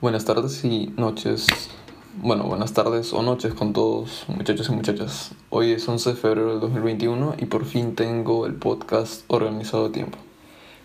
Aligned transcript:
Buenas 0.00 0.24
tardes 0.24 0.64
y 0.64 0.92
noches. 0.96 1.46
Bueno, 2.20 2.42
buenas 2.44 2.72
tardes 2.72 3.12
o 3.12 3.22
noches 3.22 3.54
con 3.54 3.72
todos 3.72 4.24
muchachos 4.26 4.68
y 4.68 4.72
muchachas. 4.72 5.30
Hoy 5.48 5.70
es 5.70 5.88
11 5.88 6.10
de 6.10 6.16
febrero 6.16 6.50
del 6.50 6.60
2021 6.60 7.36
y 7.38 7.46
por 7.46 7.64
fin 7.64 7.94
tengo 7.94 8.46
el 8.46 8.54
podcast 8.54 9.22
organizado 9.28 9.86
a 9.86 9.92
tiempo. 9.92 10.18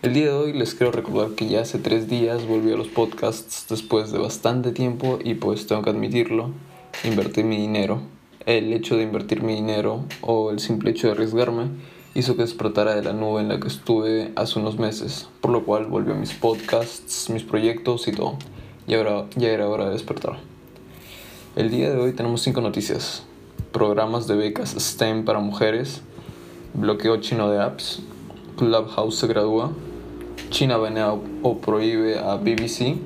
El 0.00 0.14
día 0.14 0.26
de 0.26 0.32
hoy 0.32 0.52
les 0.52 0.76
quiero 0.76 0.92
recordar 0.92 1.32
que 1.32 1.48
ya 1.48 1.62
hace 1.62 1.80
tres 1.80 2.08
días 2.08 2.46
volví 2.46 2.72
a 2.72 2.76
los 2.76 2.86
podcasts 2.86 3.66
después 3.68 4.12
de 4.12 4.18
bastante 4.20 4.70
tiempo 4.70 5.18
y 5.24 5.34
pues 5.34 5.66
tengo 5.66 5.82
que 5.82 5.90
admitirlo, 5.90 6.52
invertí 7.04 7.42
mi 7.44 7.56
dinero. 7.56 8.00
El 8.46 8.72
hecho 8.72 8.96
de 8.96 9.02
invertir 9.02 9.42
mi 9.42 9.54
dinero 9.54 10.04
o 10.20 10.50
el 10.50 10.58
simple 10.58 10.90
hecho 10.90 11.08
de 11.08 11.14
arriesgarme 11.14 11.68
hizo 12.14 12.36
que 12.36 12.42
despertara 12.42 12.94
de 12.94 13.02
la 13.02 13.12
nube 13.12 13.40
en 13.40 13.48
la 13.48 13.60
que 13.60 13.68
estuve 13.68 14.32
hace 14.36 14.58
unos 14.58 14.78
meses, 14.78 15.28
por 15.40 15.50
lo 15.50 15.64
cual 15.64 15.86
volvió 15.86 16.14
a 16.14 16.16
mis 16.16 16.32
podcasts, 16.32 17.30
mis 17.30 17.44
proyectos 17.44 18.08
y 18.08 18.12
todo 18.12 18.38
y 18.88 18.94
ahora 18.94 19.26
ya 19.36 19.50
era 19.50 19.68
hora 19.68 19.84
de 19.84 19.92
despertar. 19.92 20.38
El 21.54 21.70
día 21.70 21.90
de 21.90 21.98
hoy 21.98 22.14
tenemos 22.14 22.40
cinco 22.40 22.62
noticias. 22.62 23.22
Programas 23.70 24.26
de 24.26 24.34
becas 24.34 24.70
STEM 24.70 25.26
para 25.26 25.40
mujeres, 25.40 26.00
bloqueo 26.72 27.18
chino 27.18 27.50
de 27.50 27.60
apps, 27.60 28.00
Clubhouse 28.56 29.16
se 29.16 29.26
gradúa, 29.26 29.72
China 30.48 30.78
banea 30.78 31.12
o 31.12 31.58
prohíbe 31.58 32.18
a 32.18 32.36
BBC 32.36 32.96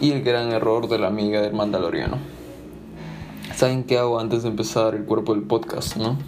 y 0.00 0.12
el 0.12 0.22
gran 0.22 0.50
error 0.52 0.88
de 0.88 0.98
la 0.98 1.08
amiga 1.08 1.42
del 1.42 1.52
Mandaloriano. 1.52 2.35
¿Saben 3.56 3.84
qué 3.84 3.96
hago 3.96 4.20
antes 4.20 4.42
de 4.42 4.50
empezar 4.50 4.94
el 4.94 5.04
cuerpo 5.04 5.34
del 5.34 5.44
podcast, 5.44 5.96
no? 5.96 6.18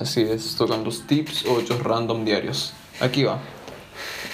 Así 0.00 0.22
es, 0.22 0.56
tocan 0.56 0.82
los 0.82 1.06
tips 1.06 1.46
o 1.46 1.60
hechos 1.60 1.80
random 1.84 2.24
diarios. 2.24 2.72
Aquí 2.98 3.22
va. 3.22 3.38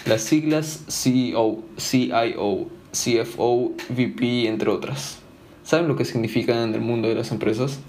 Las 0.06 0.22
siglas 0.22 0.84
CEO, 0.88 1.58
CIO 1.76 2.68
CFO, 2.90 3.72
VP, 3.90 4.48
entre 4.48 4.70
otras. 4.70 5.18
¿Saben 5.62 5.88
lo 5.88 5.96
que 5.96 6.06
significan 6.06 6.56
en 6.56 6.74
el 6.74 6.80
mundo 6.80 7.06
de 7.06 7.16
las 7.16 7.32
empresas? 7.32 7.80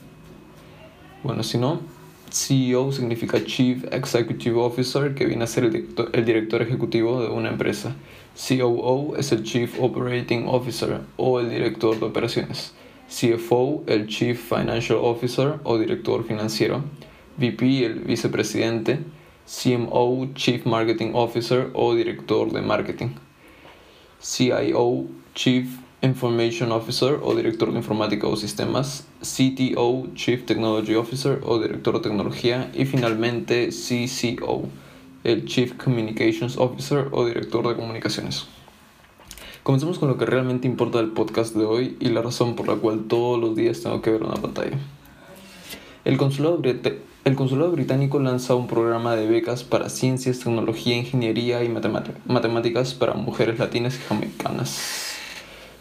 Bueno, 1.23 1.41
si 1.43 1.57
no, 1.57 1.79
CEO 2.29 2.91
significa 2.91 3.41
Chief 3.45 3.85
Executive 3.93 4.59
Officer, 4.59 5.15
que 5.15 5.25
viene 5.25 5.45
a 5.45 5.47
ser 5.47 5.63
el 5.63 5.71
director, 5.71 6.09
el 6.11 6.25
director 6.25 6.61
ejecutivo 6.61 7.21
de 7.21 7.29
una 7.29 7.47
empresa. 7.47 7.95
COO 8.35 9.15
es 9.15 9.31
el 9.31 9.43
Chief 9.43 9.73
Operating 9.79 10.49
Officer 10.49 10.99
o 11.15 11.39
el 11.39 11.49
director 11.49 11.97
de 11.97 12.05
operaciones. 12.05 12.73
CFO, 13.09 13.83
el 13.87 14.07
Chief 14.07 14.37
Financial 14.37 14.97
Officer 15.01 15.59
o 15.63 15.77
director 15.77 16.25
financiero. 16.25 16.83
VP, 17.37 17.85
el 17.85 17.99
vicepresidente. 18.01 18.99
CMO, 19.47 20.27
Chief 20.35 20.65
Marketing 20.65 21.11
Officer 21.13 21.71
o 21.73 21.95
director 21.95 22.51
de 22.51 22.61
marketing. 22.61 23.09
CIO, 24.21 25.05
Chief 25.35 25.67
Information 26.01 26.71
Officer 26.71 27.19
o 27.23 27.33
director 27.33 27.71
de 27.71 27.77
informática 27.77 28.27
o 28.27 28.35
sistemas, 28.35 29.07
CTO, 29.21 30.07
Chief 30.15 30.45
Technology 30.45 30.95
Officer 30.95 31.39
o 31.43 31.59
director 31.59 31.95
de 31.95 32.09
tecnología 32.09 32.69
y 32.73 32.85
finalmente 32.85 33.69
CCO, 33.69 34.67
el 35.23 35.45
Chief 35.45 35.73
Communications 35.75 36.57
Officer 36.57 37.07
o 37.11 37.25
director 37.25 37.67
de 37.67 37.75
comunicaciones. 37.75 38.47
Comencemos 39.67 39.99
con 39.99 40.07
lo 40.07 40.17
que 40.17 40.25
realmente 40.25 40.65
importa 40.65 40.99
del 40.99 41.09
podcast 41.09 41.53
de 41.53 41.65
hoy 41.65 41.97
y 41.99 42.07
la 42.07 42.21
razón 42.21 42.55
por 42.55 42.69
la 42.69 42.75
cual 42.75 43.01
todos 43.09 43.37
los 43.37 43.53
días 43.53 43.81
tengo 43.81 44.01
que 44.01 44.11
ver 44.11 44.23
una 44.23 44.35
pantalla. 44.35 44.77
El 46.05 46.15
consulado, 46.15 46.61
británico 47.71 48.17
lanza 48.21 48.55
un 48.55 48.67
programa 48.67 49.17
de 49.17 49.27
becas 49.27 49.65
para 49.65 49.89
ciencias, 49.89 50.39
tecnología, 50.39 50.95
ingeniería 50.95 51.65
y 51.65 51.67
matemáticas 51.67 52.93
para 52.93 53.15
mujeres 53.15 53.59
latinas 53.59 53.97
y 53.97 54.07
jamaicanas. 54.07 55.17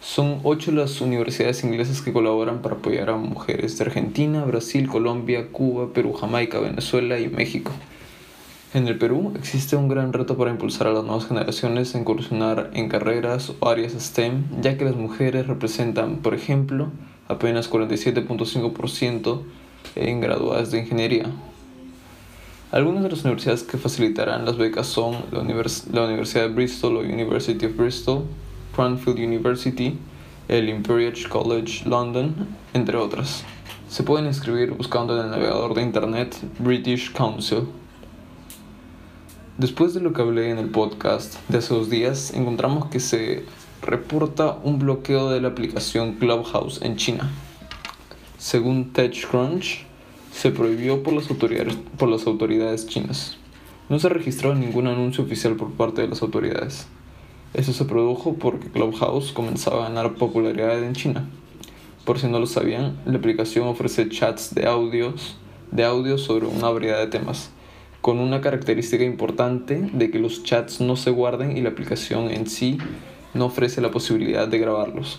Son 0.01 0.41
ocho 0.43 0.73
las 0.73 1.01
universidades 1.01 1.63
inglesas 1.63 2.03
que 2.03 2.13
colaboran 2.13 2.63
para 2.63 2.75
apoyar 2.75 3.11
a 3.11 3.17
mujeres 3.17 3.79
de 3.79 3.85
Argentina, 3.85 4.45
Brasil, 4.45 4.89
Colombia, 4.89 5.53
Cuba, 5.53 5.93
Perú, 5.93 6.13
Jamaica, 6.13 6.59
Venezuela 6.59 7.21
y 7.21 7.29
México. 7.29 7.71
En 8.77 8.87
el 8.89 8.99
Perú 8.99 9.33
existe 9.39 9.75
un 9.75 9.89
gran 9.89 10.13
reto 10.13 10.37
para 10.37 10.51
impulsar 10.51 10.87
a 10.87 10.93
las 10.93 11.03
nuevas 11.03 11.27
generaciones 11.27 11.95
a 11.95 11.99
incursionar 11.99 12.69
en 12.75 12.91
carreras 12.91 13.55
o 13.59 13.71
áreas 13.71 13.95
STEM, 13.95 14.61
ya 14.61 14.77
que 14.77 14.85
las 14.85 14.97
mujeres 14.97 15.47
representan, 15.47 16.17
por 16.17 16.35
ejemplo, 16.35 16.91
apenas 17.27 17.71
47.5% 17.71 19.41
en 19.95 20.21
graduadas 20.21 20.73
de 20.73 20.81
ingeniería. 20.81 21.25
Algunas 22.71 23.03
de 23.03 23.09
las 23.09 23.25
universidades 23.25 23.63
que 23.63 23.79
facilitarán 23.79 24.45
las 24.45 24.59
becas 24.59 24.87
son 24.87 25.25
la, 25.33 25.39
la 25.39 26.05
Universidad 26.05 26.43
de 26.43 26.49
Bristol 26.49 26.99
o 26.99 27.01
University 27.01 27.65
of 27.65 27.79
Bristol, 27.79 28.25
Cranfield 28.75 29.21
University, 29.21 29.99
el 30.49 30.69
Imperial 30.69 31.15
College 31.31 31.89
London, 31.89 32.35
entre 32.75 32.99
otras. 32.99 33.43
Se 33.89 34.03
pueden 34.03 34.27
inscribir 34.27 34.73
buscando 34.73 35.19
en 35.19 35.25
el 35.25 35.31
navegador 35.31 35.73
de 35.73 35.81
internet 35.81 36.37
British 36.59 37.11
Council. 37.15 37.69
Después 39.59 39.95
de 39.95 40.03
lo 40.03 40.13
que 40.13 40.21
hablé 40.21 40.51
en 40.51 40.59
el 40.59 40.69
podcast 40.69 41.37
de 41.49 41.57
hace 41.57 41.73
dos 41.73 41.89
días, 41.89 42.35
encontramos 42.35 42.91
que 42.91 43.01
se 43.01 43.43
reporta 43.81 44.59
un 44.63 44.79
bloqueo 44.79 45.31
de 45.31 45.41
la 45.41 45.49
aplicación 45.49 46.17
Clubhouse 46.17 46.83
en 46.83 46.97
China. 46.97 47.31
Según 48.37 48.93
TechCrunch, 48.93 49.87
se 50.31 50.51
prohibió 50.51 51.03
por 51.03 51.15
las, 51.15 51.31
autoridades, 51.31 51.75
por 51.97 52.11
las 52.11 52.27
autoridades 52.27 52.87
chinas. 52.87 53.39
No 53.89 53.99
se 53.99 54.11
registró 54.11 54.55
ningún 54.55 54.89
anuncio 54.89 55.25
oficial 55.25 55.57
por 55.57 55.71
parte 55.73 56.03
de 56.03 56.09
las 56.09 56.21
autoridades. 56.21 56.87
Eso 57.55 57.73
se 57.73 57.87
produjo 57.87 58.35
porque 58.35 58.69
Clubhouse 58.69 59.33
comenzaba 59.33 59.87
a 59.87 59.89
ganar 59.89 60.17
popularidad 60.17 60.85
en 60.85 60.93
China. 60.93 61.31
Por 62.05 62.19
si 62.19 62.27
no 62.27 62.41
lo 62.41 62.47
sabían, 62.47 62.99
la 63.07 63.17
aplicación 63.17 63.67
ofrece 63.69 64.11
chats 64.11 64.55
de 64.55 64.67
audios, 64.67 65.39
de 65.71 65.87
audio 65.87 66.19
sobre 66.19 66.45
una 66.45 66.69
variedad 66.69 66.99
de 66.99 67.07
temas, 67.07 67.53
con 68.07 68.21
una 68.21 68.41
característica 68.41 69.03
importante 69.03 69.91
de 69.93 70.13
que 70.13 70.21
los 70.21 70.45
chats 70.45 70.81
no 70.81 70.95
se 70.95 71.11
guarden 71.11 71.57
y 71.57 71.61
la 71.61 71.71
aplicación 71.71 72.31
en 72.31 72.47
sí 72.47 72.79
no 73.35 73.47
ofrece 73.47 73.81
la 73.81 73.91
posibilidad 73.91 74.47
de 74.47 74.61
grabarlos. 74.61 75.19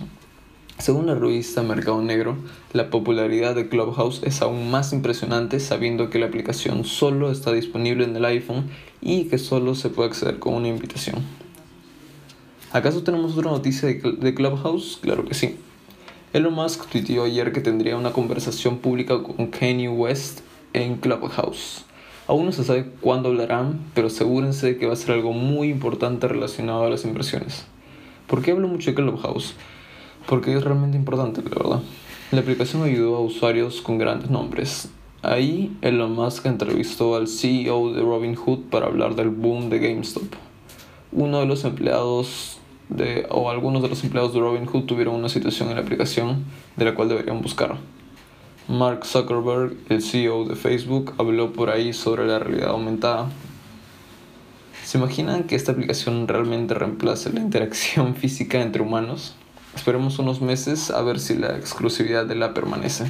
Según 0.78 1.08
la 1.08 1.16
revista 1.16 1.64
Mercado 1.64 2.02
Negro, 2.02 2.38
la 2.72 2.90
popularidad 2.90 3.56
de 3.56 3.68
Clubhouse 3.68 4.22
es 4.24 4.42
aún 4.42 4.72
más 4.72 4.94
impresionante 4.94 5.60
sabiendo 5.60 6.10
que 6.10 6.18
la 6.18 6.28
aplicación 6.28 6.86
solo 6.86 7.30
está 7.30 7.52
disponible 7.52 8.06
en 8.06 8.16
el 8.16 8.24
iPhone 8.24 8.70
y 9.02 9.26
que 9.26 9.38
solo 9.38 9.76
se 9.76 9.90
puede 9.90 10.08
acceder 10.08 10.40
con 10.40 10.54
una 10.54 10.70
invitación. 10.70 11.18
¿Acaso 12.72 13.04
tenemos 13.04 13.38
otra 13.38 13.52
noticia 13.52 13.90
de 13.90 14.34
Clubhouse? 14.34 15.00
Claro 15.02 15.26
que 15.26 15.34
sí. 15.34 15.58
Elon 16.32 16.54
Musk 16.54 16.88
tuiteó 16.88 17.26
ayer 17.26 17.52
que 17.52 17.60
tendría 17.60 17.98
una 17.98 18.14
conversación 18.14 18.78
pública 18.78 19.22
con 19.22 19.48
Kanye 19.48 19.90
West 19.90 20.40
en 20.72 20.96
Clubhouse. 20.96 21.84
Aún 22.28 22.46
no 22.46 22.52
se 22.52 22.64
sabe 22.64 22.92
cuándo 23.02 23.30
hablarán, 23.30 23.80
pero 23.94 24.08
asegúrense 24.08 24.68
de 24.68 24.78
que 24.78 24.86
va 24.86 24.94
a 24.94 24.98
ser 24.98 25.12
algo 25.12 25.34
muy 25.34 25.70
importante 25.70 26.28
relacionado 26.28 26.84
a 26.86 26.90
las 26.90 27.06
inversiones. 27.06 27.66
¿Por 28.28 28.42
qué 28.42 28.52
hablo 28.52 28.68
mucho 28.68 28.92
de 28.92 28.96
Clubhouse? 28.96 29.56
porque 30.28 30.56
es 30.56 30.64
realmente 30.64 30.98
importante, 30.98 31.42
la 31.42 31.50
verdad. 31.50 31.82
La 32.32 32.42
aplicación 32.42 32.84
ayudó 32.84 33.16
a 33.16 33.22
usuarios 33.22 33.82
con 33.82 33.98
grandes 33.98 34.30
nombres. 34.30 34.90
Ahí 35.24 35.76
Elon 35.82 36.14
Musk 36.14 36.46
entrevistó 36.46 37.16
al 37.16 37.28
CEO 37.28 37.94
de 37.94 38.02
Robinhood 38.02 38.66
para 38.70 38.86
hablar 38.86 39.16
del 39.16 39.30
boom 39.30 39.70
de 39.70 39.80
GameStop. 39.80 40.28
Uno 41.12 41.40
de 41.40 41.46
los 41.46 41.64
empleados 41.64 42.60
de, 42.90 43.26
o 43.30 43.50
algunos 43.50 43.82
de 43.82 43.90
los 43.90 44.04
empleados 44.04 44.34
de 44.34 44.42
Robinhood 44.42 44.84
tuvieron 44.84 45.16
una 45.16 45.30
situación 45.30 45.70
en 45.70 45.76
la 45.76 45.82
aplicación 45.82 46.46
de 46.76 46.86
la 46.86 46.94
cual 46.94 47.10
deberían 47.10 47.42
buscar. 47.42 47.78
Mark 48.70 49.06
Zuckerberg, 49.06 49.78
el 49.88 50.02
CEO 50.02 50.44
de 50.44 50.58
Facebook, 50.58 51.14
habló 51.18 51.54
por 51.54 51.70
ahí 51.70 51.94
sobre 51.94 52.28
la 52.28 52.38
realidad 52.38 52.72
aumentada. 52.72 53.30
¿Se 54.84 54.98
imaginan 54.98 55.46
que 55.46 55.56
esta 55.56 55.72
aplicación 55.72 56.28
realmente 56.28 56.74
reemplace 56.74 57.32
la 57.32 57.40
interacción 57.40 58.16
física 58.18 58.62
entre 58.62 58.82
humanos? 58.82 59.36
Esperemos 59.74 60.20
unos 60.20 60.42
meses 60.42 60.92
a 60.92 61.02
ver 61.02 61.22
si 61.22 61.36
la 61.36 61.56
exclusividad 61.56 62.26
de 62.26 62.36
la 62.36 62.54
permanece. 62.54 63.10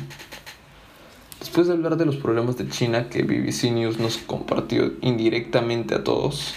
Después 1.39 1.65
de 1.65 1.73
hablar 1.73 1.97
de 1.97 2.05
los 2.05 2.17
problemas 2.17 2.55
de 2.57 2.69
China 2.69 3.09
que 3.09 3.23
BBC 3.23 3.71
News 3.71 3.97
nos 3.97 4.19
compartió 4.19 4.93
indirectamente 5.01 5.95
a 5.95 6.03
todos, 6.03 6.53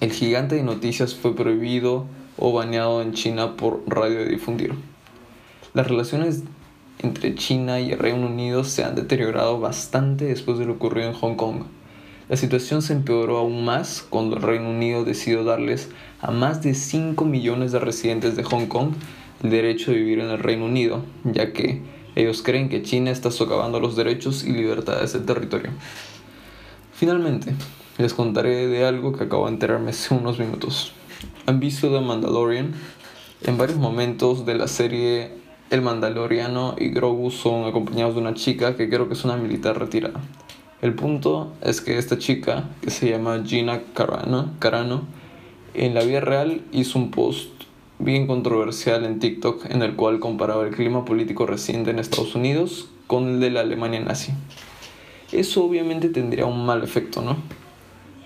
el 0.00 0.12
gigante 0.12 0.54
de 0.54 0.62
noticias 0.62 1.14
fue 1.14 1.36
prohibido 1.36 2.06
o 2.38 2.54
baneado 2.54 3.02
en 3.02 3.12
China 3.12 3.56
por 3.56 3.82
radiodifundir. 3.86 4.72
Las 5.74 5.88
relaciones 5.88 6.42
entre 7.00 7.34
China 7.34 7.80
y 7.80 7.92
el 7.92 7.98
Reino 7.98 8.26
Unido 8.26 8.64
se 8.64 8.84
han 8.84 8.94
deteriorado 8.94 9.60
bastante 9.60 10.26
después 10.26 10.58
de 10.58 10.66
lo 10.66 10.74
ocurrido 10.74 11.08
en 11.08 11.14
Hong 11.14 11.36
Kong. 11.36 11.62
La 12.28 12.36
situación 12.36 12.82
se 12.82 12.92
empeoró 12.92 13.38
aún 13.38 13.64
más 13.64 14.04
cuando 14.08 14.36
el 14.36 14.42
Reino 14.42 14.70
Unido 14.70 15.04
decidió 15.04 15.44
darles 15.44 15.90
a 16.20 16.30
más 16.30 16.62
de 16.62 16.74
5 16.74 17.24
millones 17.24 17.72
de 17.72 17.78
residentes 17.78 18.34
de 18.34 18.42
Hong 18.42 18.66
Kong 18.66 18.94
el 19.42 19.50
derecho 19.50 19.90
de 19.92 19.98
vivir 19.98 20.20
en 20.20 20.30
el 20.30 20.38
Reino 20.38 20.64
Unido, 20.64 21.04
ya 21.24 21.52
que 21.52 21.82
ellos 22.16 22.42
creen 22.42 22.68
que 22.68 22.82
China 22.82 23.10
está 23.10 23.30
socavando 23.30 23.78
los 23.78 23.94
derechos 23.94 24.42
y 24.44 24.50
libertades 24.50 25.12
del 25.12 25.26
territorio. 25.26 25.70
Finalmente, 26.92 27.54
les 27.98 28.14
contaré 28.14 28.66
de 28.66 28.86
algo 28.86 29.12
que 29.12 29.24
acabo 29.24 29.46
de 29.46 29.52
enterarme 29.52 29.90
hace 29.90 30.14
unos 30.14 30.38
minutos. 30.38 30.92
¿Han 31.46 31.60
visto 31.60 31.92
The 31.92 32.00
Mandalorian? 32.00 32.74
En 33.42 33.58
varios 33.58 33.78
momentos 33.78 34.46
de 34.46 34.54
la 34.54 34.66
serie, 34.66 35.30
el 35.70 35.82
Mandaloriano 35.82 36.76
y 36.78 36.88
Grogu 36.88 37.30
son 37.30 37.64
acompañados 37.64 38.14
de 38.14 38.20
una 38.20 38.34
chica 38.34 38.76
que 38.76 38.88
creo 38.88 39.08
que 39.08 39.14
es 39.14 39.24
una 39.24 39.36
militar 39.36 39.78
retirada. 39.78 40.20
El 40.82 40.94
punto 40.94 41.52
es 41.62 41.80
que 41.80 41.98
esta 41.98 42.18
chica, 42.18 42.68
que 42.82 42.90
se 42.90 43.10
llama 43.10 43.42
Gina 43.44 43.82
Carano, 43.94 44.50
Carano 44.58 45.02
en 45.74 45.94
la 45.94 46.04
vida 46.04 46.20
real 46.20 46.62
hizo 46.72 46.98
un 46.98 47.10
post 47.10 47.50
bien 47.98 48.26
controversial 48.26 49.04
en 49.04 49.18
TikTok 49.18 49.70
en 49.70 49.82
el 49.82 49.96
cual 49.96 50.20
comparaba 50.20 50.66
el 50.66 50.74
clima 50.74 51.04
político 51.04 51.46
reciente 51.46 51.90
en 51.90 51.98
Estados 51.98 52.34
Unidos 52.34 52.88
con 53.06 53.28
el 53.28 53.40
de 53.40 53.50
la 53.50 53.60
Alemania 53.60 54.00
nazi. 54.00 54.32
Eso 55.32 55.64
obviamente 55.64 56.08
tendría 56.08 56.46
un 56.46 56.64
mal 56.64 56.84
efecto, 56.84 57.22
¿no? 57.22 57.36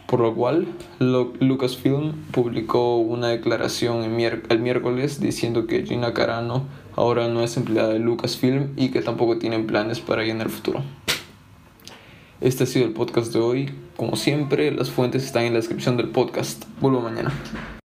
Por 0.07 0.21
lo 0.21 0.35
cual, 0.35 0.67
Lucasfilm 0.99 2.15
publicó 2.33 2.97
una 2.97 3.29
declaración 3.29 4.03
el 4.03 4.59
miércoles 4.61 5.21
diciendo 5.21 5.69
que 5.69 5.87
Gina 5.87 6.13
Carano 6.13 6.65
ahora 6.97 7.29
no 7.29 7.43
es 7.43 7.57
empleada 7.57 7.93
de 7.93 7.99
Lucasfilm 7.99 8.73
y 8.77 8.91
que 8.91 9.03
tampoco 9.03 9.39
tienen 9.39 9.67
planes 9.67 10.01
para 10.01 10.23
ella 10.23 10.33
en 10.33 10.41
el 10.41 10.51
futuro. 10.51 10.83
Este 12.41 12.65
ha 12.65 12.67
sido 12.67 12.87
el 12.87 12.93
podcast 12.93 13.33
de 13.33 13.41
hoy. 13.41 13.75
Como 13.97 14.17
siempre, 14.17 14.71
las 14.71 14.91
fuentes 14.91 15.25
están 15.25 15.45
en 15.45 15.53
la 15.53 15.59
descripción 15.59 15.97
del 15.97 16.09
podcast. 16.09 16.65
Vuelvo 16.81 17.01
mañana. 17.01 17.33